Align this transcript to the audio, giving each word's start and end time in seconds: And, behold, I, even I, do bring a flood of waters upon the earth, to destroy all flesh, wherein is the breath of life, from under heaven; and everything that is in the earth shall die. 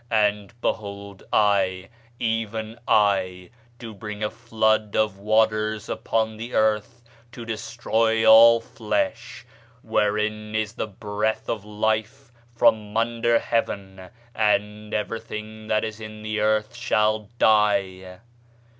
And, 0.09 0.59
behold, 0.61 1.21
I, 1.31 1.89
even 2.19 2.79
I, 2.87 3.51
do 3.77 3.93
bring 3.93 4.23
a 4.23 4.31
flood 4.31 4.95
of 4.95 5.19
waters 5.19 5.87
upon 5.89 6.37
the 6.37 6.55
earth, 6.55 7.03
to 7.33 7.45
destroy 7.45 8.25
all 8.25 8.59
flesh, 8.59 9.45
wherein 9.83 10.55
is 10.55 10.73
the 10.73 10.87
breath 10.87 11.47
of 11.47 11.63
life, 11.63 12.31
from 12.55 12.97
under 12.97 13.37
heaven; 13.37 14.09
and 14.33 14.91
everything 14.91 15.67
that 15.67 15.83
is 15.83 15.99
in 15.99 16.23
the 16.23 16.39
earth 16.39 16.75
shall 16.75 17.29
die. 17.37 18.21